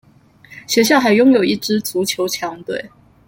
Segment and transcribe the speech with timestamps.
[0.65, 2.89] 学校还拥有一支足球强队。